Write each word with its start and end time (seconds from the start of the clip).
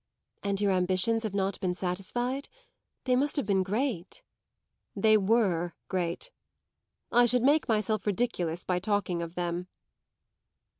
"And 0.41 0.59
your 0.59 0.71
ambitions 0.71 1.21
have 1.21 1.35
not 1.35 1.59
been 1.59 1.75
satisfied? 1.75 2.49
They 3.03 3.15
must 3.15 3.35
have 3.35 3.45
been 3.45 3.61
great." 3.61 4.23
"They 4.95 5.15
were 5.15 5.75
great. 5.89 6.31
I 7.11 7.27
should 7.27 7.43
make 7.43 7.67
myself 7.67 8.07
ridiculous 8.07 8.63
by 8.63 8.79
talking 8.79 9.21
of 9.21 9.35
them." 9.35 9.67